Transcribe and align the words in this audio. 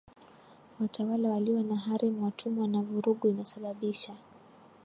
watawala 0.79 1.29
walio 1.29 1.63
na 1.63 1.75
harem 1.75 2.23
watumwa 2.23 2.67
na 2.67 2.81
vurugu 2.81 3.27
Inasababisha 3.27 4.15